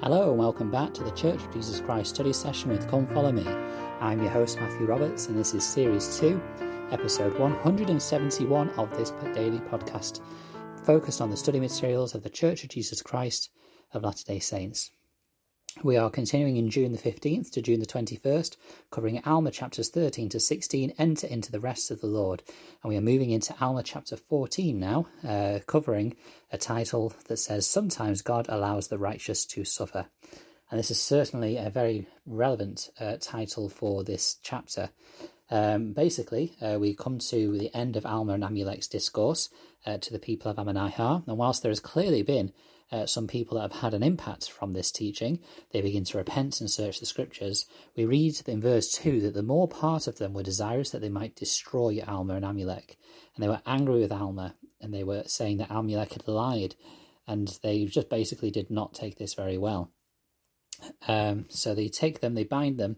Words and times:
Hello 0.00 0.30
and 0.30 0.38
welcome 0.38 0.70
back 0.70 0.94
to 0.94 1.02
the 1.02 1.10
Church 1.10 1.42
of 1.42 1.52
Jesus 1.52 1.80
Christ 1.80 2.14
study 2.14 2.32
session 2.32 2.70
with 2.70 2.88
Come 2.88 3.04
Follow 3.08 3.32
Me. 3.32 3.44
I'm 4.00 4.22
your 4.22 4.30
host 4.30 4.60
Matthew 4.60 4.86
Roberts 4.86 5.26
and 5.26 5.36
this 5.36 5.54
is 5.54 5.64
Series 5.64 6.20
2, 6.20 6.40
Episode 6.92 7.36
171 7.36 8.70
of 8.78 8.96
this 8.96 9.10
daily 9.34 9.58
podcast, 9.58 10.20
focused 10.84 11.20
on 11.20 11.30
the 11.30 11.36
study 11.36 11.58
materials 11.58 12.14
of 12.14 12.22
the 12.22 12.30
Church 12.30 12.62
of 12.62 12.70
Jesus 12.70 13.02
Christ 13.02 13.50
of 13.92 14.04
Latter 14.04 14.22
day 14.24 14.38
Saints. 14.38 14.92
We 15.84 15.96
are 15.96 16.10
continuing 16.10 16.56
in 16.56 16.70
June 16.70 16.90
the 16.90 16.98
15th 16.98 17.52
to 17.52 17.62
June 17.62 17.78
the 17.78 17.86
21st, 17.86 18.56
covering 18.90 19.22
Alma 19.24 19.52
chapters 19.52 19.90
13 19.90 20.28
to 20.30 20.40
16, 20.40 20.94
Enter 20.98 21.26
into 21.28 21.52
the 21.52 21.60
rest 21.60 21.92
of 21.92 22.00
the 22.00 22.08
Lord. 22.08 22.42
And 22.82 22.90
we 22.90 22.96
are 22.96 23.02
moving 23.02 23.30
into 23.30 23.54
Alma 23.60 23.84
chapter 23.84 24.16
14 24.16 24.80
now, 24.80 25.06
uh, 25.22 25.60
covering 25.66 26.16
a 26.50 26.58
title 26.58 27.12
that 27.28 27.36
says, 27.36 27.64
Sometimes 27.64 28.22
God 28.22 28.46
allows 28.48 28.88
the 28.88 28.98
righteous 28.98 29.44
to 29.46 29.64
suffer. 29.64 30.06
And 30.70 30.80
this 30.80 30.90
is 30.90 31.00
certainly 31.00 31.56
a 31.56 31.70
very 31.70 32.08
relevant 32.26 32.90
uh, 32.98 33.16
title 33.20 33.68
for 33.68 34.02
this 34.02 34.36
chapter. 34.42 34.90
Um, 35.50 35.92
basically, 35.92 36.56
uh, 36.60 36.78
we 36.78 36.94
come 36.94 37.18
to 37.18 37.56
the 37.56 37.74
end 37.74 37.96
of 37.96 38.04
Alma 38.04 38.34
and 38.34 38.44
Amulek's 38.44 38.86
discourse 38.86 39.48
uh, 39.86 39.98
to 39.98 40.12
the 40.12 40.18
people 40.18 40.50
of 40.50 40.58
Ammonihah, 40.58 41.26
and 41.26 41.38
whilst 41.38 41.62
there 41.62 41.70
has 41.70 41.80
clearly 41.80 42.22
been 42.22 42.52
uh, 42.90 43.06
some 43.06 43.26
people 43.26 43.56
that 43.56 43.72
have 43.72 43.80
had 43.80 43.94
an 43.94 44.02
impact 44.02 44.50
from 44.50 44.72
this 44.72 44.90
teaching, 44.90 45.40
they 45.72 45.80
begin 45.80 46.04
to 46.04 46.18
repent 46.18 46.60
and 46.60 46.70
search 46.70 47.00
the 47.00 47.06
scriptures. 47.06 47.66
We 47.96 48.04
read 48.04 48.40
in 48.46 48.60
verse 48.60 48.92
2 48.92 49.20
that 49.20 49.34
the 49.34 49.42
more 49.42 49.68
part 49.68 50.06
of 50.06 50.18
them 50.18 50.32
were 50.32 50.42
desirous 50.42 50.90
that 50.90 51.00
they 51.00 51.08
might 51.08 51.36
destroy 51.36 52.00
Alma 52.06 52.34
and 52.34 52.44
Amulek, 52.44 52.96
and 53.34 53.42
they 53.42 53.48
were 53.48 53.62
angry 53.66 54.00
with 54.00 54.12
Alma, 54.12 54.54
and 54.80 54.92
they 54.92 55.04
were 55.04 55.24
saying 55.26 55.58
that 55.58 55.70
Amulek 55.70 56.12
had 56.12 56.28
lied, 56.28 56.74
and 57.26 57.58
they 57.62 57.84
just 57.84 58.08
basically 58.08 58.50
did 58.50 58.70
not 58.70 58.94
take 58.94 59.18
this 59.18 59.34
very 59.34 59.58
well. 59.58 59.90
Um, 61.06 61.46
so 61.48 61.74
they 61.74 61.88
take 61.88 62.20
them, 62.20 62.34
they 62.34 62.44
bind 62.44 62.78
them, 62.78 62.96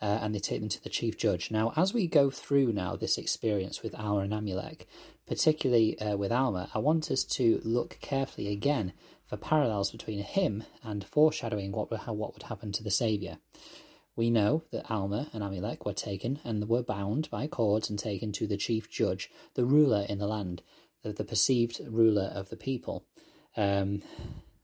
uh, 0.00 0.18
and 0.22 0.34
they 0.34 0.38
take 0.38 0.60
them 0.60 0.68
to 0.70 0.82
the 0.82 0.88
chief 0.88 1.16
judge. 1.16 1.50
Now, 1.50 1.72
as 1.76 1.92
we 1.92 2.06
go 2.06 2.30
through 2.30 2.72
now 2.72 2.96
this 2.96 3.18
experience 3.18 3.82
with 3.82 3.94
Alma 3.94 4.20
and 4.20 4.32
Amulek, 4.32 4.86
particularly 5.26 5.98
uh, 5.98 6.16
with 6.16 6.32
Alma, 6.32 6.70
I 6.74 6.78
want 6.78 7.10
us 7.10 7.24
to 7.24 7.60
look 7.64 7.98
carefully 8.00 8.48
again 8.48 8.92
for 9.26 9.36
parallels 9.36 9.92
between 9.92 10.20
him 10.20 10.64
and 10.82 11.04
foreshadowing 11.04 11.72
what 11.72 11.90
would, 11.90 12.00
what 12.00 12.34
would 12.34 12.44
happen 12.44 12.72
to 12.72 12.82
the 12.82 12.90
Saviour. 12.90 13.38
We 14.16 14.30
know 14.30 14.64
that 14.72 14.90
Alma 14.90 15.28
and 15.32 15.42
Amulek 15.42 15.86
were 15.86 15.92
taken 15.92 16.40
and 16.44 16.68
were 16.68 16.82
bound 16.82 17.30
by 17.30 17.46
cords 17.46 17.88
and 17.88 17.98
taken 17.98 18.32
to 18.32 18.46
the 18.46 18.56
chief 18.56 18.90
judge, 18.90 19.30
the 19.54 19.64
ruler 19.64 20.04
in 20.08 20.18
the 20.18 20.26
land, 20.26 20.62
the, 21.02 21.12
the 21.12 21.24
perceived 21.24 21.80
ruler 21.88 22.30
of 22.34 22.50
the 22.50 22.56
people. 22.56 23.04
Um, 23.56 24.02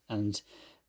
and 0.09 0.41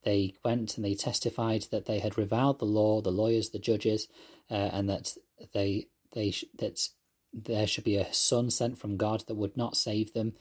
they 0.07 0.33
went 0.43 0.77
and 0.77 0.85
they 0.85 0.95
testified 0.95 1.63
that 1.71 1.85
they 1.85 1.99
had 1.99 2.17
reviled 2.17 2.59
the 2.59 2.65
law, 2.65 3.01
the 3.01 3.11
lawyers, 3.11 3.49
the 3.49 3.59
judges, 3.59 4.07
uh, 4.49 4.69
and 4.77 4.89
that 4.89 5.17
they 5.53 5.87
they 6.13 6.33
that 6.57 6.87
there 7.33 7.67
should 7.67 7.83
be 7.83 7.97
a 7.97 8.13
son 8.13 8.49
sent 8.49 8.77
from 8.77 8.97
God 8.97 9.23
that 9.27 9.35
would 9.35 9.57
not 9.57 9.75
save 9.75 10.13
them, 10.13 10.33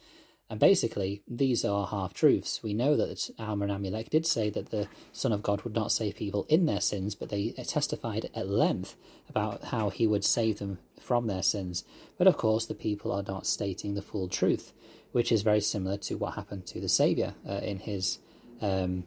and 0.48 0.60
basically, 0.60 1.22
these 1.26 1.64
are 1.64 1.88
half 1.88 2.14
truths. 2.14 2.62
We 2.62 2.72
know 2.72 2.96
that 2.96 3.30
Alma 3.38 3.66
and 3.66 3.72
Amulek 3.72 4.10
did 4.10 4.24
say 4.24 4.48
that 4.50 4.70
the 4.70 4.86
Son 5.12 5.32
of 5.32 5.42
God 5.42 5.62
would 5.62 5.74
not 5.74 5.90
save 5.90 6.14
people 6.14 6.46
in 6.48 6.66
their 6.66 6.80
sins, 6.80 7.16
but 7.16 7.30
they 7.30 7.50
testified 7.50 8.30
at 8.32 8.48
length 8.48 8.94
about 9.28 9.64
how 9.64 9.90
he 9.90 10.06
would 10.06 10.24
save 10.24 10.60
them 10.60 10.78
from 11.00 11.26
their 11.26 11.42
sins. 11.42 11.82
But 12.16 12.28
of 12.28 12.36
course, 12.36 12.66
the 12.66 12.74
people 12.74 13.10
are 13.10 13.24
not 13.24 13.46
stating 13.46 13.94
the 13.94 14.02
full 14.02 14.28
truth, 14.28 14.72
which 15.10 15.32
is 15.32 15.42
very 15.42 15.60
similar 15.60 15.96
to 15.98 16.14
what 16.14 16.34
happened 16.34 16.66
to 16.66 16.80
the 16.80 16.88
Saviour 16.88 17.34
uh, 17.48 17.54
in 17.54 17.80
his 17.80 18.20
um, 18.60 19.02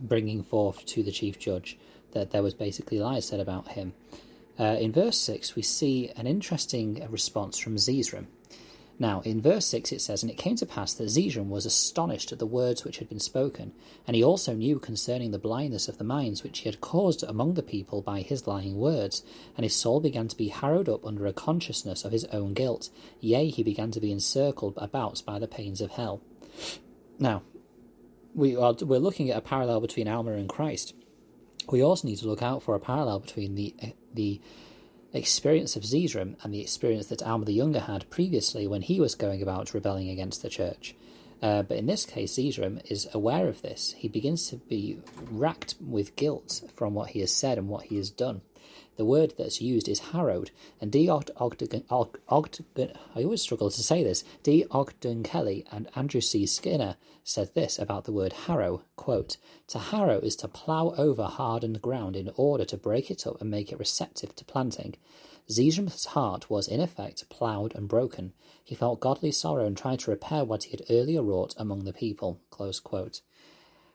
bringing 0.00 0.42
forth 0.42 0.84
to 0.86 1.02
the 1.02 1.12
chief 1.12 1.38
judge 1.38 1.78
that 2.12 2.30
there 2.30 2.42
was 2.42 2.54
basically 2.54 2.98
lies 2.98 3.26
said 3.26 3.40
about 3.40 3.68
him. 3.68 3.94
Uh, 4.58 4.76
in 4.78 4.92
verse 4.92 5.16
6, 5.18 5.56
we 5.56 5.62
see 5.62 6.10
an 6.16 6.26
interesting 6.26 7.06
response 7.10 7.58
from 7.58 7.76
Zeezrom. 7.76 8.26
Now, 8.98 9.20
in 9.22 9.40
verse 9.40 9.66
6 9.66 9.90
it 9.90 10.00
says, 10.00 10.22
And 10.22 10.30
it 10.30 10.36
came 10.36 10.54
to 10.56 10.66
pass 10.66 10.92
that 10.94 11.08
Zeezrom 11.08 11.48
was 11.48 11.66
astonished 11.66 12.30
at 12.30 12.38
the 12.38 12.46
words 12.46 12.84
which 12.84 12.98
had 12.98 13.08
been 13.08 13.18
spoken, 13.18 13.72
and 14.06 14.14
he 14.14 14.22
also 14.22 14.54
knew 14.54 14.78
concerning 14.78 15.30
the 15.30 15.38
blindness 15.38 15.88
of 15.88 15.98
the 15.98 16.04
minds 16.04 16.42
which 16.42 16.60
he 16.60 16.68
had 16.68 16.80
caused 16.80 17.24
among 17.24 17.54
the 17.54 17.62
people 17.62 18.02
by 18.02 18.20
his 18.20 18.46
lying 18.46 18.76
words, 18.76 19.24
and 19.56 19.64
his 19.64 19.74
soul 19.74 19.98
began 19.98 20.28
to 20.28 20.36
be 20.36 20.48
harrowed 20.48 20.88
up 20.88 21.04
under 21.04 21.26
a 21.26 21.32
consciousness 21.32 22.04
of 22.04 22.12
his 22.12 22.26
own 22.26 22.52
guilt. 22.52 22.90
Yea, 23.20 23.48
he 23.48 23.62
began 23.62 23.90
to 23.90 24.00
be 24.00 24.12
encircled 24.12 24.74
about 24.76 25.22
by 25.24 25.38
the 25.38 25.48
pains 25.48 25.80
of 25.80 25.92
hell. 25.92 26.20
Now, 27.18 27.42
we 28.34 28.56
are 28.56 28.74
we're 28.80 28.98
looking 28.98 29.30
at 29.30 29.38
a 29.38 29.42
parallel 29.42 29.80
between 29.80 30.08
Alma 30.08 30.32
and 30.32 30.48
Christ. 30.48 30.94
We 31.70 31.82
also 31.82 32.08
need 32.08 32.18
to 32.18 32.26
look 32.26 32.42
out 32.42 32.62
for 32.62 32.74
a 32.74 32.80
parallel 32.80 33.20
between 33.20 33.54
the 33.54 33.74
the 34.12 34.40
experience 35.12 35.76
of 35.76 35.82
Zeezrom 35.82 36.36
and 36.42 36.52
the 36.52 36.60
experience 36.60 37.06
that 37.06 37.22
Alma 37.22 37.44
the 37.44 37.52
Younger 37.52 37.80
had 37.80 38.08
previously 38.10 38.66
when 38.66 38.82
he 38.82 39.00
was 39.00 39.14
going 39.14 39.42
about 39.42 39.74
rebelling 39.74 40.08
against 40.08 40.42
the 40.42 40.48
church. 40.48 40.94
Uh, 41.42 41.62
but 41.62 41.76
in 41.76 41.86
this 41.86 42.06
case, 42.06 42.36
Zeezrom 42.36 42.80
is 42.90 43.08
aware 43.12 43.48
of 43.48 43.62
this. 43.62 43.94
He 43.98 44.08
begins 44.08 44.48
to 44.48 44.56
be 44.56 45.00
racked 45.30 45.74
with 45.80 46.14
guilt 46.14 46.62
from 46.74 46.94
what 46.94 47.10
he 47.10 47.20
has 47.20 47.34
said 47.34 47.58
and 47.58 47.68
what 47.68 47.86
he 47.86 47.96
has 47.96 48.10
done. 48.10 48.42
The 48.96 49.04
word 49.04 49.34
that's 49.36 49.60
used 49.60 49.88
is 49.88 50.12
harrowed, 50.12 50.50
and 50.80 50.92
D. 50.92 51.08
Ogden, 51.08 51.84
I 51.88 53.24
always 53.24 53.42
struggle 53.42 53.70
to 53.70 53.82
say 53.82 54.04
this. 54.04 54.22
D. 54.42 54.66
Ogden 54.70 55.22
Kelly 55.22 55.64
and 55.72 55.88
Andrew 55.96 56.20
C. 56.20 56.46
Skinner 56.46 56.96
said 57.24 57.54
this 57.54 57.78
about 57.78 58.04
the 58.04 58.12
word 58.12 58.32
harrow, 58.32 58.82
quote, 58.96 59.36
To 59.68 59.78
harrow 59.78 60.20
is 60.20 60.36
to 60.36 60.48
plough 60.48 60.94
over 60.96 61.24
hardened 61.24 61.80
ground 61.80 62.16
in 62.16 62.30
order 62.36 62.64
to 62.66 62.76
break 62.76 63.10
it 63.10 63.26
up 63.26 63.40
and 63.40 63.50
make 63.50 63.72
it 63.72 63.78
receptive 63.78 64.36
to 64.36 64.44
planting. 64.44 64.96
Zeezrom's 65.50 66.04
heart 66.04 66.48
was, 66.48 66.68
in 66.68 66.80
effect, 66.80 67.28
ploughed 67.28 67.74
and 67.74 67.88
broken. 67.88 68.32
He 68.62 68.74
felt 68.74 69.00
godly 69.00 69.32
sorrow 69.32 69.66
and 69.66 69.76
tried 69.76 69.98
to 70.00 70.10
repair 70.10 70.44
what 70.44 70.64
he 70.64 70.70
had 70.70 70.86
earlier 70.88 71.22
wrought 71.22 71.54
among 71.56 71.84
the 71.84 71.92
people. 71.92 72.40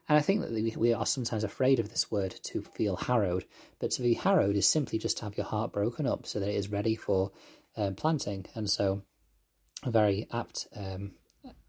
And 0.09 0.18
I 0.18 0.22
think 0.22 0.41
that 0.41 0.78
we 0.78 0.94
are 0.94 1.06
sometimes 1.06 1.44
afraid 1.44 1.79
of 1.79 1.90
this 1.90 2.09
word 2.09 2.31
to 2.44 2.62
feel 2.62 2.95
harrowed, 2.95 3.45
but 3.79 3.91
to 3.91 4.01
be 4.01 4.13
harrowed 4.13 4.56
is 4.56 4.66
simply 4.66 4.97
just 4.97 5.18
to 5.18 5.25
have 5.25 5.35
your 5.35 5.45
heart 5.45 5.73
broken 5.73 6.07
up 6.07 6.25
so 6.25 6.40
that 6.40 6.50
it 6.50 6.56
is 6.56 6.72
ready 6.72 6.95
for 6.95 7.31
um, 7.75 7.95
planting. 7.95 8.45
And 8.56 8.69
so, 8.69 9.03
a 9.84 9.91
very 9.91 10.28
apt 10.31 10.68
um, 10.75 11.12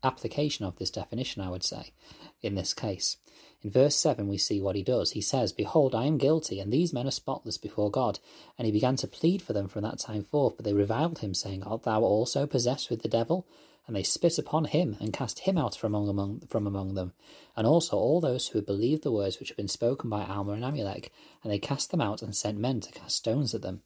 application 0.03 0.65
of 0.65 0.77
this 0.77 0.91
definition, 0.91 1.43
I 1.43 1.51
would 1.51 1.65
say, 1.65 1.93
in 2.41 2.55
this 2.55 2.75
case. 2.75 3.17
In 3.63 3.71
verse 3.71 3.97
7, 3.97 4.29
we 4.29 4.39
see 4.39 4.61
what 4.61 4.77
he 4.77 4.83
does. 4.83 5.13
He 5.13 5.21
says, 5.21 5.53
Behold, 5.53 5.95
I 5.95 6.07
am 6.07 6.17
guilty, 6.17 6.61
and 6.61 6.73
these 6.73 6.93
men 6.93 7.09
are 7.09 7.13
spotless 7.13 7.59
before 7.59 7.91
God. 7.91 8.21
And 8.57 8.67
he 8.67 8.73
began 8.73 8.95
to 8.97 9.09
plead 9.09 9.43
for 9.43 9.53
them 9.53 9.67
from 9.67 9.83
that 9.83 9.99
time 9.99 10.23
forth, 10.23 10.57
but 10.57 10.65
they 10.65 10.73
reviled 10.73 11.19
him, 11.19 11.35
saying, 11.35 11.65
Art 11.65 11.83
thou 11.83 12.03
also 12.03 12.47
possessed 12.47 12.89
with 12.89 13.03
the 13.03 13.09
devil? 13.09 13.47
And 13.89 13.97
they 13.97 14.05
spit 14.05 14.39
upon 14.39 14.67
him, 14.67 14.97
and 15.01 15.13
cast 15.13 15.41
him 15.41 15.59
out 15.59 15.75
from 15.75 15.95
among, 15.95 16.09
among, 16.09 16.41
from 16.49 16.67
among 16.67 16.95
them, 16.95 17.15
and 17.57 17.67
also 17.67 17.97
all 17.97 18.21
those 18.21 18.47
who 18.47 18.59
had 18.59 18.67
believed 18.67 19.03
the 19.03 19.11
words 19.11 19.41
which 19.41 19.49
had 19.49 19.57
been 19.57 19.67
spoken 19.67 20.09
by 20.09 20.25
Alma 20.25 20.53
and 20.53 20.63
Amulek, 20.63 21.09
and 21.43 21.51
they 21.51 21.59
cast 21.59 21.91
them 21.91 22.01
out 22.01 22.23
and 22.23 22.37
sent 22.37 22.59
men 22.59 22.81
to 22.81 22.93
cast 22.93 23.17
stones 23.17 23.55
at 23.55 23.63
them. 23.63 23.83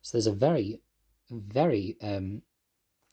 So 0.00 0.16
there's 0.16 0.26
a 0.26 0.32
very, 0.32 0.80
very 1.30 1.96
um, 2.00 2.42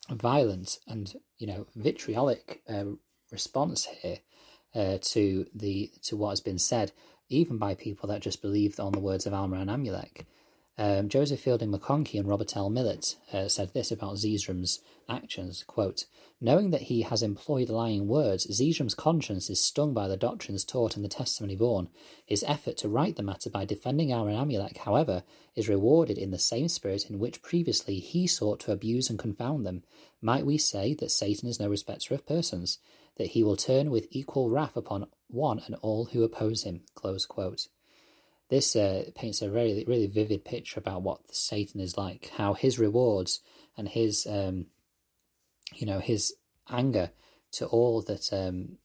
violent 0.10 0.80
and 0.88 1.14
you 1.38 1.48
know 1.48 1.68
vitriolic 1.76 2.62
uh, 2.70 2.86
response 3.32 3.88
here 4.02 4.20
uh, 4.76 4.98
to 5.02 5.46
the 5.54 5.92
to 6.04 6.18
what 6.18 6.30
has 6.30 6.42
been 6.42 6.60
said, 6.60 6.92
even 7.30 7.58
by 7.58 7.76
people 7.76 8.10
that 8.10 8.22
just 8.22 8.42
believed 8.42 8.80
on 8.80 8.92
the 8.92 9.00
words 9.00 9.26
of 9.26 9.34
Alma 9.34 9.58
and 9.58 9.70
Amulek. 9.70 10.26
Um, 10.82 11.10
Joseph 11.10 11.42
Fielding 11.42 11.74
McConkie 11.74 12.18
and 12.18 12.26
Robert 12.26 12.56
L. 12.56 12.70
Millett 12.70 13.18
uh, 13.34 13.50
said 13.50 13.74
this 13.74 13.92
about 13.92 14.16
Zeezrom's 14.16 14.80
actions, 15.10 15.66
quote, 15.68 16.06
Knowing 16.40 16.70
that 16.70 16.84
he 16.84 17.02
has 17.02 17.22
employed 17.22 17.68
lying 17.68 18.08
words, 18.08 18.48
Zeezrom's 18.50 18.96
conscience 18.96 19.50
is 19.50 19.60
stung 19.60 19.94
by 19.94 20.08
the 20.08 20.16
doctrines 20.16 20.64
taught 20.64 20.96
and 20.96 21.04
the 21.04 21.10
testimony 21.10 21.58
borne. 21.58 21.90
His 22.26 22.46
effort 22.48 22.78
to 22.78 22.88
right 22.88 23.14
the 23.14 23.22
matter 23.22 23.50
by 23.50 23.66
defending 23.66 24.14
and 24.14 24.30
Amulek, 24.30 24.78
however, 24.78 25.24
is 25.54 25.68
rewarded 25.68 26.18
in 26.18 26.32
the 26.32 26.40
same 26.40 26.70
spirit 26.70 27.10
in 27.10 27.20
which 27.20 27.42
previously 27.42 28.00
he 28.00 28.26
sought 28.26 28.62
to 28.62 28.72
abuse 28.72 29.10
and 29.10 29.20
confound 29.20 29.66
them. 29.66 29.84
Might 30.22 30.46
we 30.46 30.58
say 30.58 30.94
that 30.94 31.12
Satan 31.12 31.50
is 31.50 31.60
no 31.60 31.68
respecter 31.68 32.14
of 32.14 32.26
persons, 32.26 32.80
that 33.18 33.32
he 33.32 33.44
will 33.44 33.58
turn 33.58 33.92
with 33.92 34.08
equal 34.12 34.50
wrath 34.50 34.78
upon 34.78 35.08
one 35.28 35.62
and 35.66 35.76
all 35.82 36.06
who 36.06 36.24
oppose 36.24 36.64
him? 36.64 36.84
Close 36.96 37.26
quote. 37.26 37.68
This 38.50 38.76
uh, 38.76 39.12
paints 39.16 39.42
a 39.42 39.50
very, 39.50 39.84
really 39.88 40.08
vivid 40.08 40.44
picture 40.44 40.80
about 40.80 41.04
what 41.04 41.34
Satan 41.34 41.80
is 41.80 41.98
like, 41.98 42.32
how 42.36 42.54
his 42.54 42.80
rewards 42.80 43.42
and 43.78 43.88
his, 43.88 44.26
um, 44.28 44.66
you 45.76 45.86
know, 45.86 46.00
his 46.00 46.34
anger 46.70 47.12
to 47.52 47.68
all 47.68 48.02
that, 48.04 48.34
um, 48.34 48.78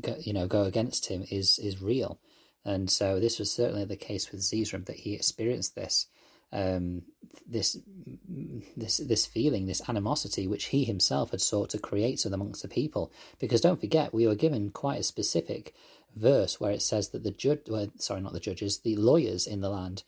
go, 0.00 0.16
you 0.18 0.32
know, 0.32 0.46
go 0.46 0.62
against 0.62 1.06
him 1.06 1.24
is 1.30 1.58
is 1.58 1.82
real. 1.82 2.18
And 2.64 2.90
so 2.90 3.20
this 3.20 3.38
was 3.38 3.50
certainly 3.50 3.84
the 3.84 3.96
case 3.96 4.32
with 4.32 4.40
Zeezrom 4.40 4.86
that 4.86 4.96
he 4.96 5.12
experienced 5.12 5.74
this, 5.74 6.06
um, 6.50 7.02
this, 7.46 7.76
this, 8.74 8.96
this 8.96 9.26
feeling, 9.26 9.66
this 9.66 9.86
animosity, 9.86 10.46
which 10.46 10.66
he 10.66 10.84
himself 10.84 11.32
had 11.32 11.42
sought 11.42 11.70
to 11.70 11.78
create 11.78 12.24
amongst 12.24 12.62
the 12.62 12.68
people. 12.68 13.12
Because 13.38 13.60
don't 13.60 13.80
forget, 13.80 14.14
we 14.14 14.26
were 14.26 14.34
given 14.34 14.70
quite 14.70 15.00
a 15.00 15.02
specific 15.02 15.74
verse 16.14 16.60
where 16.60 16.72
it 16.72 16.82
says 16.82 17.10
that 17.10 17.24
the 17.24 17.30
judge, 17.30 17.62
well, 17.68 17.88
sorry, 17.98 18.20
not 18.20 18.32
the 18.32 18.40
judges, 18.40 18.78
the 18.78 18.96
lawyers 18.96 19.46
in 19.46 19.60
the 19.60 19.70
land 19.70 20.04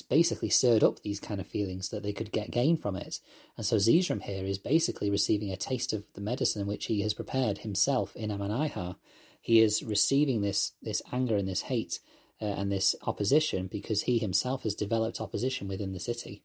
basically 0.00 0.48
stirred 0.48 0.82
up 0.82 1.02
these 1.02 1.20
kind 1.20 1.40
of 1.40 1.46
feelings 1.46 1.90
that 1.90 2.02
they 2.02 2.14
could 2.14 2.32
get 2.32 2.50
gain 2.50 2.78
from 2.78 2.96
it. 2.96 3.18
And 3.56 3.66
so 3.66 3.76
Zeezrom 3.76 4.22
here 4.22 4.46
is 4.46 4.56
basically 4.56 5.10
receiving 5.10 5.50
a 5.50 5.56
taste 5.56 5.92
of 5.92 6.06
the 6.14 6.20
medicine 6.22 6.66
which 6.66 6.86
he 6.86 7.02
has 7.02 7.12
prepared 7.12 7.58
himself 7.58 8.16
in 8.16 8.30
Ammonihah. 8.30 8.96
He 9.42 9.60
is 9.60 9.82
receiving 9.82 10.40
this 10.40 10.72
this 10.80 11.02
anger 11.12 11.36
and 11.36 11.46
this 11.46 11.62
hate 11.62 11.98
uh, 12.40 12.46
and 12.46 12.72
this 12.72 12.94
opposition 13.02 13.66
because 13.66 14.02
he 14.02 14.18
himself 14.18 14.62
has 14.62 14.74
developed 14.74 15.20
opposition 15.20 15.68
within 15.68 15.92
the 15.92 16.00
city. 16.00 16.42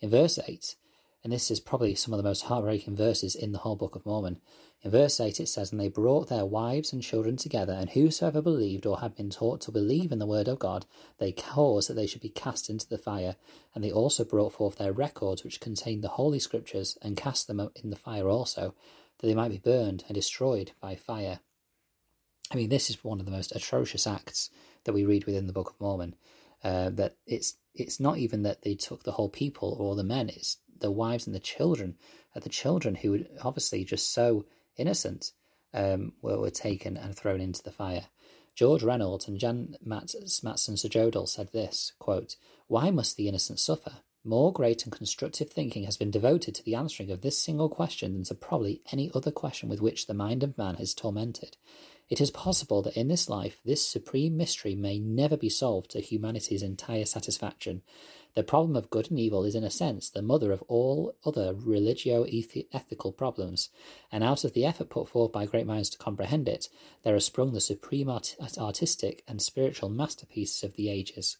In 0.00 0.10
verse 0.10 0.38
8, 0.46 0.76
and 1.24 1.32
this 1.32 1.50
is 1.50 1.58
probably 1.58 1.94
some 1.94 2.14
of 2.14 2.18
the 2.18 2.28
most 2.28 2.42
heartbreaking 2.42 2.94
verses 2.94 3.34
in 3.34 3.52
the 3.52 3.58
whole 3.58 3.74
Book 3.74 3.96
of 3.96 4.06
Mormon. 4.06 4.38
In 4.82 4.90
verse 4.90 5.18
8 5.18 5.40
it 5.40 5.48
says, 5.48 5.72
And 5.72 5.80
they 5.80 5.88
brought 5.88 6.28
their 6.28 6.44
wives 6.44 6.92
and 6.92 7.02
children 7.02 7.36
together, 7.36 7.72
and 7.72 7.90
whosoever 7.90 8.40
believed 8.40 8.86
or 8.86 9.00
had 9.00 9.16
been 9.16 9.30
taught 9.30 9.60
to 9.62 9.72
believe 9.72 10.12
in 10.12 10.18
the 10.18 10.26
word 10.26 10.46
of 10.46 10.58
God, 10.58 10.86
they 11.18 11.32
caused 11.32 11.88
that 11.88 11.94
they 11.94 12.06
should 12.06 12.20
be 12.20 12.28
cast 12.28 12.70
into 12.70 12.88
the 12.88 12.98
fire. 12.98 13.36
And 13.74 13.82
they 13.82 13.90
also 13.90 14.24
brought 14.24 14.52
forth 14.52 14.76
their 14.76 14.92
records, 14.92 15.42
which 15.42 15.60
contained 15.60 16.04
the 16.04 16.08
holy 16.08 16.38
scriptures, 16.38 16.96
and 17.02 17.16
cast 17.16 17.48
them 17.48 17.58
in 17.74 17.90
the 17.90 17.96
fire 17.96 18.28
also, 18.28 18.74
that 19.18 19.26
they 19.26 19.34
might 19.34 19.50
be 19.50 19.58
burned 19.58 20.04
and 20.06 20.14
destroyed 20.14 20.72
by 20.80 20.94
fire. 20.94 21.40
I 22.52 22.56
mean, 22.56 22.68
this 22.68 22.88
is 22.88 23.02
one 23.02 23.18
of 23.18 23.26
the 23.26 23.32
most 23.32 23.56
atrocious 23.56 24.06
acts 24.06 24.50
that 24.84 24.92
we 24.92 25.04
read 25.04 25.24
within 25.24 25.46
the 25.46 25.52
Book 25.52 25.70
of 25.70 25.80
Mormon. 25.80 26.14
Uh, 26.62 26.90
that 26.90 27.16
it's 27.26 27.56
it's 27.74 28.00
not 28.00 28.18
even 28.18 28.42
that 28.42 28.62
they 28.62 28.74
took 28.74 29.02
the 29.02 29.12
whole 29.12 29.28
people 29.28 29.76
or 29.78 29.94
the 29.94 30.04
men; 30.04 30.28
it's 30.28 30.58
the 30.78 30.90
wives 30.90 31.26
and 31.26 31.34
the 31.34 31.40
children. 31.40 31.96
Uh, 32.34 32.40
the 32.40 32.48
children 32.48 32.94
who 32.94 33.10
were 33.10 33.20
obviously 33.42 33.84
just 33.84 34.12
so 34.12 34.46
innocent 34.76 35.32
um, 35.74 36.12
were, 36.22 36.38
were 36.38 36.50
taken 36.50 36.96
and 36.96 37.16
thrown 37.16 37.40
into 37.40 37.62
the 37.62 37.72
fire. 37.72 38.06
George 38.54 38.82
Reynolds 38.82 39.28
and 39.28 39.38
Jan 39.38 39.76
Matson 39.84 40.24
Sjodahl 40.26 41.28
said 41.28 41.52
this 41.52 41.92
quote, 41.98 42.36
Why 42.68 42.90
must 42.90 43.16
the 43.16 43.28
innocent 43.28 43.60
suffer? 43.60 43.98
More 44.24 44.52
great 44.52 44.84
and 44.84 44.92
constructive 44.92 45.50
thinking 45.50 45.84
has 45.84 45.96
been 45.96 46.10
devoted 46.10 46.54
to 46.56 46.64
the 46.64 46.74
answering 46.74 47.10
of 47.10 47.20
this 47.20 47.38
single 47.38 47.68
question 47.68 48.14
than 48.14 48.24
to 48.24 48.34
probably 48.34 48.82
any 48.90 49.10
other 49.14 49.30
question 49.30 49.68
with 49.68 49.80
which 49.80 50.06
the 50.06 50.14
mind 50.14 50.42
of 50.42 50.58
man 50.58 50.76
is 50.76 50.94
tormented. 50.94 51.56
It 52.08 52.20
is 52.20 52.30
possible 52.30 52.82
that 52.82 52.96
in 52.96 53.08
this 53.08 53.28
life 53.28 53.58
this 53.64 53.86
supreme 53.86 54.36
mystery 54.36 54.76
may 54.76 54.98
never 54.98 55.36
be 55.36 55.48
solved 55.48 55.90
to 55.90 56.00
humanity's 56.00 56.62
entire 56.62 57.04
satisfaction. 57.04 57.82
The 58.34 58.44
problem 58.44 58.76
of 58.76 58.90
good 58.90 59.10
and 59.10 59.18
evil 59.18 59.44
is 59.44 59.54
in 59.54 59.64
a 59.64 59.70
sense 59.70 60.10
the 60.10 60.22
mother 60.22 60.52
of 60.52 60.62
all 60.68 61.16
other 61.24 61.54
religio-ethical 61.54 63.12
problems, 63.12 63.70
and 64.12 64.22
out 64.22 64.44
of 64.44 64.52
the 64.52 64.64
effort 64.64 64.90
put 64.90 65.08
forth 65.08 65.32
by 65.32 65.46
great 65.46 65.66
minds 65.66 65.90
to 65.90 65.98
comprehend 65.98 66.48
it, 66.48 66.68
there 67.02 67.14
has 67.14 67.24
sprung 67.24 67.52
the 67.52 67.60
supreme 67.60 68.08
art- 68.10 68.36
artistic 68.58 69.24
and 69.26 69.40
spiritual 69.42 69.88
masterpieces 69.88 70.62
of 70.62 70.76
the 70.76 70.90
ages. 70.90 71.38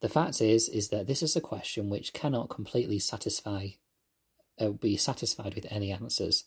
The 0.00 0.08
fact 0.08 0.40
is, 0.40 0.68
is 0.68 0.88
that 0.88 1.06
this 1.06 1.22
is 1.22 1.36
a 1.36 1.40
question 1.40 1.90
which 1.90 2.14
cannot 2.14 2.48
completely 2.48 2.98
satisfy, 2.98 3.68
uh, 4.58 4.70
be 4.70 4.96
satisfied 4.96 5.54
with 5.54 5.66
any 5.70 5.92
answers. 5.92 6.44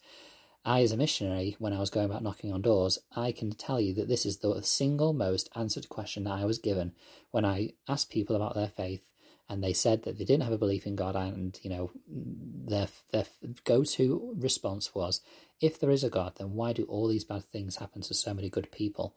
I, 0.66 0.82
as 0.82 0.94
a 0.94 0.98
missionary, 0.98 1.58
when 1.60 1.74
I 1.74 1.80
was 1.82 1.90
going 1.90 2.06
about 2.06 2.24
knocking 2.24 2.54
on 2.54 2.62
doors, 2.62 2.98
I 3.14 3.34
can 3.34 3.52
tell 3.52 3.82
you 3.82 3.94
that 3.96 4.08
this 4.08 4.26
is 4.26 4.38
the 4.38 4.62
single 4.62 5.12
most 5.12 5.50
answered 5.56 5.90
question 5.90 6.24
that 6.24 6.40
I 6.40 6.46
was 6.46 6.58
given 6.58 6.94
when 7.32 7.44
I 7.44 7.74
asked 7.86 8.10
people 8.10 8.38
about 8.38 8.56
their 8.56 8.70
faith, 8.70 9.02
and 9.50 9.62
they 9.62 9.74
said 9.74 10.04
that 10.04 10.18
they 10.18 10.24
didn't 10.24 10.44
have 10.44 10.54
a 10.54 10.58
belief 10.58 10.88
in 10.88 10.96
God, 10.96 11.18
and 11.18 11.60
you 11.64 11.70
know, 11.70 11.92
their 12.08 12.88
their 13.12 13.26
go-to 13.66 14.34
response 14.38 14.96
was, 14.96 15.20
"If 15.60 15.80
there 15.80 15.92
is 15.92 16.04
a 16.06 16.10
God, 16.10 16.36
then 16.38 16.54
why 16.54 16.72
do 16.72 16.86
all 16.86 17.10
these 17.10 17.26
bad 17.26 17.44
things 17.44 17.76
happen 17.76 18.02
to 18.04 18.14
so 18.14 18.34
many 18.34 18.50
good 18.50 18.72
people?" 18.72 19.14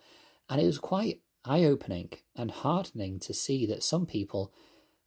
And 0.48 0.60
it 0.60 0.66
was 0.66 0.78
quite 0.78 1.22
eye-opening 1.44 2.10
and 2.34 2.50
heartening 2.50 3.20
to 3.20 3.32
see 3.32 3.66
that 3.66 3.84
some 3.84 4.04
people, 4.04 4.52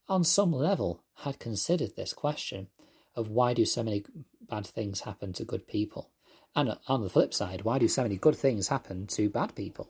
on 0.07 0.24
some 0.24 0.53
level, 0.53 1.03
had 1.15 1.38
considered 1.38 1.97
this 1.97 2.13
question 2.13 2.69
of 3.13 3.27
why 3.27 3.53
do 3.53 3.65
so 3.65 3.83
many 3.83 4.06
bad 4.39 4.65
things 4.65 5.01
happen 5.01 5.33
to 5.33 5.44
good 5.44 5.68
people 5.68 6.12
and 6.56 6.78
on 6.88 7.04
the 7.04 7.10
flip 7.10 7.34
side, 7.34 7.63
why 7.63 7.80
do 7.80 7.88
so 7.88 8.04
many 8.04 8.18
good 8.18 8.36
things 8.36 8.68
happen 8.68 9.07
to 9.07 9.30
bad 9.30 9.56
people? 9.56 9.90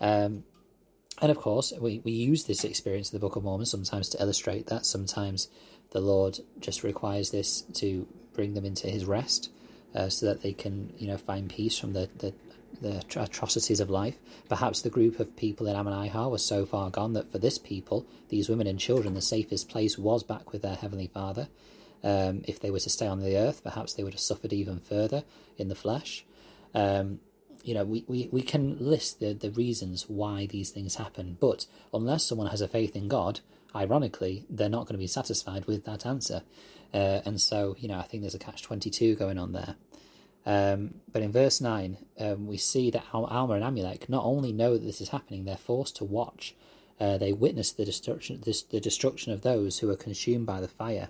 Um, 0.00 0.44
and 1.20 1.30
of 1.30 1.36
course, 1.36 1.72
we, 1.78 2.00
we 2.04 2.12
use 2.12 2.44
this 2.44 2.64
experience 2.64 3.12
in 3.12 3.16
the 3.16 3.20
Book 3.20 3.36
of 3.36 3.44
Mormon 3.44 3.66
sometimes 3.66 4.08
to 4.10 4.20
illustrate 4.20 4.68
that. 4.68 4.86
Sometimes 4.86 5.48
the 5.90 6.00
Lord 6.00 6.38
just 6.60 6.82
requires 6.82 7.30
this 7.30 7.62
to 7.74 8.06
bring 8.32 8.54
them 8.54 8.64
into 8.64 8.88
His 8.88 9.04
rest, 9.04 9.50
uh, 9.94 10.08
so 10.08 10.26
that 10.26 10.42
they 10.42 10.52
can, 10.52 10.92
you 10.98 11.06
know, 11.06 11.16
find 11.16 11.50
peace 11.50 11.78
from 11.78 11.92
the, 11.92 12.08
the, 12.18 12.32
the 12.80 13.04
atrocities 13.16 13.80
of 13.80 13.90
life. 13.90 14.16
Perhaps 14.48 14.82
the 14.82 14.90
group 14.90 15.20
of 15.20 15.36
people 15.36 15.66
in 15.66 15.76
Ammonihah 15.76 16.30
was 16.30 16.44
so 16.44 16.64
far 16.64 16.90
gone 16.90 17.12
that 17.14 17.30
for 17.30 17.38
this 17.38 17.58
people, 17.58 18.06
these 18.28 18.48
women 18.48 18.66
and 18.66 18.78
children, 18.78 19.14
the 19.14 19.20
safest 19.20 19.68
place 19.68 19.98
was 19.98 20.22
back 20.22 20.52
with 20.52 20.62
their 20.62 20.76
Heavenly 20.76 21.08
Father. 21.08 21.48
Um, 22.02 22.42
if 22.46 22.60
they 22.60 22.70
were 22.70 22.80
to 22.80 22.90
stay 22.90 23.06
on 23.06 23.20
the 23.20 23.36
earth, 23.36 23.62
perhaps 23.62 23.92
they 23.92 24.02
would 24.02 24.14
have 24.14 24.20
suffered 24.20 24.52
even 24.52 24.78
further 24.78 25.24
in 25.58 25.68
the 25.68 25.74
flesh. 25.74 26.24
Um, 26.74 27.20
you 27.62 27.74
know, 27.74 27.84
we, 27.84 28.04
we, 28.06 28.28
we 28.32 28.42
can 28.42 28.76
list 28.78 29.20
the, 29.20 29.34
the 29.34 29.50
reasons 29.50 30.08
why 30.08 30.46
these 30.46 30.70
things 30.70 30.94
happen, 30.94 31.36
but 31.40 31.66
unless 31.92 32.24
someone 32.24 32.48
has 32.48 32.62
a 32.62 32.68
faith 32.68 32.96
in 32.96 33.08
God, 33.08 33.40
ironically, 33.74 34.46
they're 34.48 34.68
not 34.68 34.86
going 34.86 34.94
to 34.94 34.98
be 34.98 35.06
satisfied 35.06 35.66
with 35.66 35.84
that 35.84 36.06
answer. 36.06 36.42
Uh, 36.92 37.20
and 37.24 37.40
so, 37.40 37.76
you 37.78 37.88
know, 37.88 37.98
I 37.98 38.02
think 38.02 38.22
there's 38.22 38.34
a 38.34 38.38
catch 38.38 38.62
22 38.62 39.14
going 39.16 39.38
on 39.38 39.52
there. 39.52 39.76
Um, 40.46 40.94
but 41.12 41.22
in 41.22 41.32
verse 41.32 41.60
9, 41.60 41.98
um, 42.18 42.46
we 42.46 42.56
see 42.56 42.90
that 42.90 43.04
Al- 43.12 43.26
Alma 43.26 43.54
and 43.54 43.64
Amulek 43.64 44.08
not 44.08 44.24
only 44.24 44.52
know 44.52 44.72
that 44.72 44.84
this 44.84 45.00
is 45.00 45.10
happening, 45.10 45.44
they're 45.44 45.56
forced 45.56 45.96
to 45.96 46.04
watch. 46.04 46.54
Uh, 46.98 47.18
they 47.18 47.32
witness 47.32 47.72
the 47.72 47.84
destruction, 47.84 48.40
this, 48.44 48.62
the 48.62 48.80
destruction 48.80 49.32
of 49.32 49.42
those 49.42 49.78
who 49.78 49.90
are 49.90 49.96
consumed 49.96 50.46
by 50.46 50.60
the 50.60 50.68
fire 50.68 51.08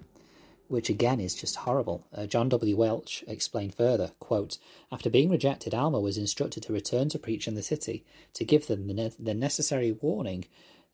which 0.70 0.88
again 0.88 1.19
is 1.19 1.34
just 1.34 1.56
horrible. 1.56 2.06
Uh, 2.14 2.26
John 2.26 2.49
W. 2.49 2.76
Welch 2.76 3.25
explained 3.26 3.75
further, 3.75 4.12
quote, 4.20 4.56
After 4.93 5.11
being 5.11 5.28
rejected, 5.28 5.75
Alma 5.75 5.99
was 5.99 6.17
instructed 6.17 6.62
to 6.62 6.72
return 6.72 7.08
to 7.08 7.19
preach 7.19 7.49
in 7.49 7.55
the 7.55 7.62
city, 7.62 8.05
to 8.34 8.44
give 8.44 8.69
them 8.69 8.87
the, 8.87 8.94
ne- 8.94 9.12
the 9.19 9.34
necessary 9.34 9.90
warning 9.90 10.44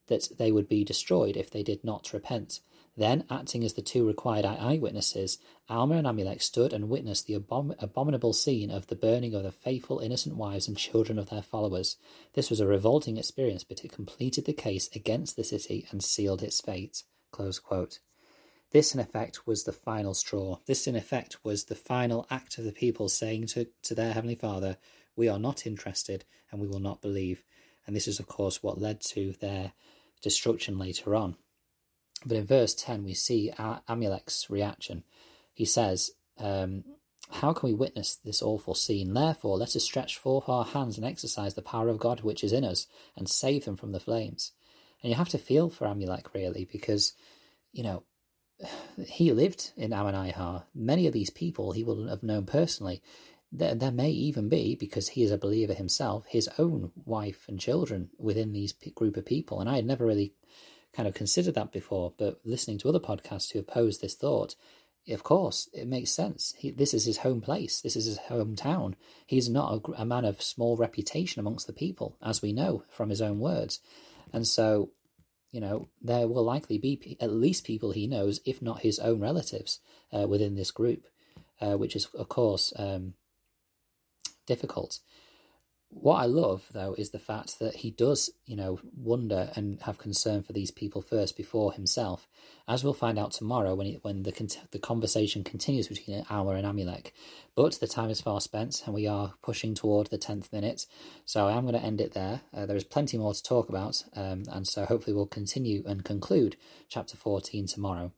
that 0.07 0.31
they 0.39 0.51
would 0.51 0.69
be 0.69 0.83
destroyed 0.83 1.37
if 1.37 1.51
they 1.51 1.63
did 1.63 1.85
not 1.85 2.13
repent. 2.15 2.61
Then, 2.97 3.25
acting 3.29 3.63
as 3.65 3.75
the 3.75 3.83
two 3.83 4.07
required 4.07 4.47
eyewitnesses, 4.47 5.37
Alma 5.69 5.97
and 5.97 6.07
Amulek 6.07 6.41
stood 6.41 6.73
and 6.73 6.89
witnessed 6.89 7.27
the 7.27 7.39
abom- 7.39 7.77
abominable 7.79 8.33
scene 8.33 8.71
of 8.71 8.87
the 8.87 8.97
burning 8.97 9.35
of 9.35 9.43
the 9.43 9.53
faithful 9.53 9.99
innocent 9.99 10.37
wives 10.37 10.67
and 10.67 10.79
children 10.79 11.19
of 11.19 11.29
their 11.29 11.43
followers. 11.43 11.99
This 12.33 12.49
was 12.49 12.61
a 12.61 12.67
revolting 12.67 13.19
experience, 13.19 13.65
but 13.65 13.85
it 13.85 13.93
completed 13.93 14.47
the 14.47 14.55
case 14.55 14.89
against 14.97 15.37
the 15.37 15.45
city 15.45 15.87
and 15.91 16.03
sealed 16.03 16.43
its 16.43 16.63
fate. 16.63 17.03
Close 17.31 17.59
quote. 17.59 17.99
This, 18.73 18.95
in 18.95 19.01
effect, 19.01 19.47
was 19.47 19.65
the 19.65 19.73
final 19.73 20.15
straw. 20.15 20.59
This, 20.67 20.87
in 20.87 20.97
effect, 20.97 21.45
was 21.45 21.65
the 21.65 21.75
final 21.75 22.27
act 22.31 22.59
of 22.59 22.65
the 22.65 22.73
people 22.73 23.09
saying 23.09 23.47
to, 23.49 23.69
to 23.85 23.95
their 23.95 24.13
Heavenly 24.13 24.35
Father, 24.35 24.77
We 25.15 25.29
are 25.29 25.39
not 25.39 25.67
interested 25.67 26.25
and 26.51 26.61
we 26.61 26.67
will 26.67 26.81
not 26.81 27.01
believe. 27.01 27.43
And 27.87 27.95
this 27.95 28.09
is, 28.09 28.19
of 28.19 28.27
course, 28.27 28.63
what 28.63 28.81
led 28.81 29.01
to 29.13 29.33
their 29.41 29.73
destruction 30.21 30.79
later 30.79 31.15
on. 31.15 31.37
But 32.25 32.37
in 32.37 32.47
verse 32.47 32.75
10, 32.75 33.05
we 33.05 33.15
see 33.15 33.53
Amulek's 33.57 34.51
reaction. 34.51 35.05
He 35.53 35.65
says, 35.65 36.11
um, 36.39 36.85
How 37.31 37.53
can 37.53 37.69
we 37.69 37.75
witness 37.75 38.17
this 38.17 38.43
awful 38.43 38.75
scene? 38.75 39.15
Therefore, 39.15 39.59
let 39.59 39.77
us 39.77 39.85
stretch 39.85 40.17
forth 40.17 40.49
our 40.49 40.65
hands 40.65 40.97
and 40.97 41.07
exercise 41.07 41.55
the 41.55 41.63
power 41.63 41.89
of 41.89 41.99
God 41.99 42.23
which 42.23 42.43
is 42.43 42.53
in 42.53 42.65
us 42.65 42.87
and 43.17 43.29
save 43.29 43.65
them 43.65 43.77
from 43.77 43.93
the 43.93 44.01
flames. 44.01 44.53
And 45.03 45.11
you 45.11 45.17
have 45.17 45.29
to 45.31 45.39
feel 45.39 45.71
for 45.71 45.87
Amulek, 45.87 46.35
really, 46.35 46.69
because, 46.71 47.13
you 47.73 47.85
know, 47.85 48.03
he 49.07 49.33
lived 49.33 49.73
in 49.77 49.91
Ammonihah. 49.91 50.65
Many 50.75 51.07
of 51.07 51.13
these 51.13 51.31
people 51.31 51.73
he 51.73 51.85
will 51.85 52.09
have 52.09 52.23
known 52.23 52.47
personally. 52.47 53.03
There, 53.53 53.75
there 53.75 53.93
may 53.93 54.11
even 54.11 54.49
be, 54.49 54.75
because 54.75 55.09
he 55.09 55.23
is 55.23 55.31
a 55.31 55.39
believer 55.39 55.75
himself, 55.75 56.27
his 56.27 56.49
own 56.59 56.91
wife 57.05 57.45
and 57.49 57.61
children 57.61 58.11
within 58.19 58.53
these 58.53 58.73
group 58.95 59.17
of 59.17 59.25
people. 59.25 59.61
And 59.61 59.69
I 59.71 59.77
had 59.77 59.87
never 59.87 60.05
really 60.05 60.33
kind 60.93 61.07
of 61.07 61.15
considered 61.15 61.55
that 61.55 61.73
before, 61.73 62.13
but 62.19 62.41
listening 62.45 62.79
to 62.79 62.89
other 62.89 62.99
podcasts 62.99 63.53
who 63.53 63.59
have 63.59 63.67
posed 63.67 64.01
this 64.01 64.15
thought, 64.15 64.57
of 65.09 65.23
course, 65.23 65.69
it 65.73 65.87
makes 65.87 66.11
sense. 66.11 66.55
He, 66.59 66.71
this 66.71 66.93
is 66.93 67.05
his 67.05 67.19
home 67.19 67.41
place. 67.41 67.81
This 67.81 67.95
is 67.95 68.07
his 68.07 68.19
hometown. 68.19 68.95
He's 69.25 69.49
not 69.49 69.75
a, 69.87 70.03
a 70.03 70.05
man 70.05 70.25
of 70.25 70.43
small 70.43 70.77
reputation 70.77 71.39
amongst 71.39 71.69
the 71.69 71.73
people, 71.73 72.17
as 72.21 72.43
we 72.43 72.53
know 72.53 72.83
from 72.91 73.11
his 73.11 73.23
own 73.23 73.39
words. 73.39 73.79
And 74.33 74.47
so 74.47 74.91
you 75.51 75.61
know, 75.61 75.89
there 76.03 76.29
will 76.29 76.45
likely 76.45 76.79
be 76.79 77.17
at 77.21 77.33
least 77.33 77.65
people 77.65 77.93
he 77.93 78.07
knows, 78.07 78.41
if 78.45 78.61
not 78.61 78.81
his 78.81 78.99
own 78.99 79.21
relatives, 79.21 79.81
uh, 80.13 80.27
within 80.27 80.55
this 80.55 80.71
group, 80.71 81.07
uh, 81.61 81.77
which 81.77 81.97
is, 81.97 82.07
of 82.15 82.29
course, 82.29 82.73
um, 82.77 83.15
difficult. 84.47 85.01
What 85.89 86.17
I 86.17 86.27
love 86.27 86.67
though 86.73 86.95
is 86.99 87.11
the 87.11 87.19
fact 87.19 87.59
that 87.59 87.77
he 87.77 87.91
does, 87.91 88.31
you 88.45 88.57
know, 88.57 88.79
wonder 88.97 89.51
and 89.57 89.81
have 89.83 89.99
concern 89.99 90.43
for 90.43 90.53
these 90.53 90.71
people 90.71 91.01
first 91.01 91.37
before 91.37 91.73
himself, 91.73 92.29
as 92.69 92.85
we'll 92.85 92.93
find 92.93 93.19
out 93.19 93.33
tomorrow 93.33 93.75
when 93.75 93.95
when 94.03 94.23
the 94.23 94.57
the 94.73 94.79
conversation 94.79 95.45
continues 95.45 95.89
between 95.89 96.25
Alma 96.29 96.51
and 96.53 96.67
Amulek. 96.67 97.13
But 97.55 97.79
the 97.81 97.87
time 97.87 98.11
is 98.11 98.21
far 98.21 98.41
spent, 98.41 98.83
and 98.85 98.95
we 98.95 99.07
are 99.07 99.35
pushing 99.43 99.75
toward 99.75 100.09
the 100.09 100.19
tenth 100.19 100.53
minute, 100.53 100.87
so 101.25 101.47
I 101.47 101.57
am 101.57 101.65
going 101.65 101.81
to 101.81 101.87
end 101.87 102.01
it 102.01 102.13
there. 102.13 102.43
Uh, 102.55 102.67
there 102.67 102.77
is 102.77 102.85
plenty 102.85 103.17
more 103.17 103.33
to 103.33 103.43
talk 103.43 103.69
about, 103.69 104.05
um, 104.15 104.43
and 104.53 104.67
so 104.67 104.85
hopefully 104.85 105.15
we'll 105.15 105.27
continue 105.27 105.83
and 105.87 106.05
conclude 106.05 106.57
chapter 106.89 107.17
fourteen 107.17 107.67
tomorrow. 107.67 108.13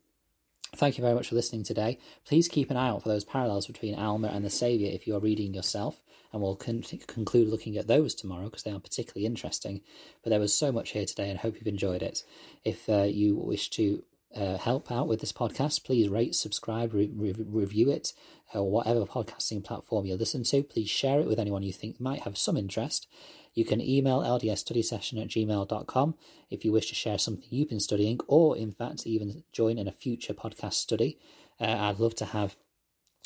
Thank 0.77 0.99
you 0.99 1.03
very 1.03 1.15
much 1.15 1.29
for 1.29 1.35
listening 1.35 1.65
today. 1.65 1.99
Please 2.27 2.47
keep 2.47 2.71
an 2.71 2.77
eye 2.77 2.89
out 2.89 3.03
for 3.03 3.09
those 3.09 3.25
parallels 3.25 3.67
between 3.67 3.95
Alma 3.95 4.29
and 4.29 4.45
the 4.45 4.51
Saviour 4.51 4.91
if 4.93 5.07
you 5.07 5.17
are 5.17 5.21
reading 5.21 5.55
yourself, 5.55 6.03
and 6.33 6.43
we'll 6.43 6.57
con- 6.57 6.85
conclude 7.07 7.49
looking 7.49 7.77
at 7.77 7.87
those 7.87 8.15
tomorrow 8.15 8.45
because 8.45 8.63
they 8.63 8.71
are 8.71 8.81
particularly 8.81 9.27
interesting. 9.27 9.81
But 10.23 10.31
there 10.31 10.41
was 10.41 10.55
so 10.55 10.73
much 10.73 10.91
here 10.91 11.07
today, 11.07 11.31
and 11.31 11.39
I 11.39 11.43
hope 11.43 11.57
you've 11.57 11.67
enjoyed 11.67 12.03
it. 12.03 12.25
If 12.65 12.89
uh, 12.89 13.05
you 13.05 13.37
wish 13.37 13.71
to 13.71 14.03
uh, 14.35 14.59
help 14.59 14.93
out 14.93 15.09
with 15.09 15.21
this 15.21 15.33
podcast, 15.33 15.85
please 15.85 16.09
rate, 16.09 16.35
subscribe, 16.35 16.93
re- 16.93 17.11
re- 17.15 17.35
review 17.39 17.91
it, 17.91 18.13
or 18.55 18.61
uh, 18.61 18.65
whatever 18.65 19.05
podcasting 19.07 19.65
platform 19.65 20.07
you 20.07 20.17
listen 20.17 20.45
to. 20.45 20.63
Please 20.63 20.91
share 20.91 21.21
it 21.21 21.27
with 21.27 21.39
anyone 21.39 21.63
you 21.63 21.73
think 21.73 22.01
might 22.01 22.23
have 22.23 22.37
some 22.37 22.57
interest. 22.57 23.07
You 23.55 23.65
can 23.65 23.81
email 23.81 24.21
ldsstudysession 24.21 25.21
at 25.21 25.29
gmail.com 25.29 26.15
if 26.51 26.65
you 26.65 26.73
wish 26.73 26.89
to 26.89 26.95
share 26.95 27.19
something 27.19 27.49
you've 27.51 27.71
been 27.71 27.81
studying, 27.81 28.21
or 28.27 28.57
in 28.57 28.73
fact, 28.73 29.07
even 29.07 29.43
join 29.53 29.79
in 29.79 29.89
a 29.89 29.93
future 29.93 30.35
podcast 30.35 30.75
study. 30.75 31.19
Uh, 31.61 31.65
I'd 31.65 31.99
love 31.99 32.15
to 32.17 32.27
have 32.27 32.57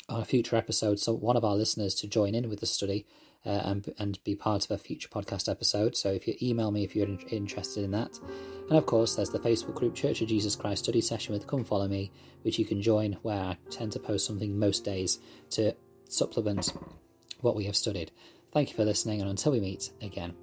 on 0.09 0.21
a 0.21 0.25
future 0.25 0.55
episode 0.55 0.99
so 0.99 1.13
one 1.13 1.37
of 1.37 1.45
our 1.45 1.55
listeners 1.55 1.95
to 1.95 2.07
join 2.07 2.35
in 2.35 2.49
with 2.49 2.59
the 2.59 2.65
study 2.65 3.05
uh, 3.45 3.49
and, 3.65 3.93
and 3.99 4.23
be 4.23 4.35
part 4.35 4.65
of 4.65 4.71
a 4.71 4.77
future 4.77 5.09
podcast 5.09 5.49
episode. 5.49 5.95
So 5.95 6.09
if 6.09 6.27
you 6.27 6.35
email 6.41 6.71
me 6.71 6.83
if 6.83 6.95
you're 6.95 7.07
in, 7.07 7.19
interested 7.29 7.83
in 7.83 7.91
that. 7.91 8.19
And 8.69 8.77
of 8.77 8.85
course, 8.85 9.15
there's 9.15 9.29
the 9.29 9.39
Facebook 9.39 9.75
group 9.75 9.95
Church 9.95 10.21
of 10.21 10.29
Jesus 10.29 10.55
Christ 10.55 10.85
Study 10.85 11.01
Session 11.01 11.33
with 11.33 11.47
Come 11.47 11.63
Follow 11.63 11.87
Me, 11.87 12.11
which 12.43 12.57
you 12.57 12.65
can 12.65 12.81
join 12.81 13.17
where 13.21 13.41
I 13.41 13.57
tend 13.69 13.91
to 13.93 13.99
post 13.99 14.25
something 14.25 14.57
most 14.57 14.85
days 14.85 15.19
to 15.51 15.75
supplement 16.07 16.73
what 17.41 17.55
we 17.55 17.65
have 17.65 17.75
studied. 17.75 18.11
Thank 18.53 18.69
you 18.69 18.75
for 18.75 18.85
listening, 18.85 19.19
and 19.19 19.29
until 19.29 19.51
we 19.51 19.59
meet 19.59 19.91
again. 20.01 20.42